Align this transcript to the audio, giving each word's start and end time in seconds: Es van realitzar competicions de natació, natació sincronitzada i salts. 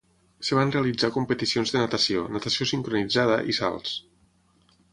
Es 0.43 0.47
van 0.59 0.71
realitzar 0.75 1.09
competicions 1.17 1.73
de 1.75 1.83
natació, 1.83 2.23
natació 2.37 2.69
sincronitzada 2.73 3.39
i 3.53 3.57
salts. 3.61 3.95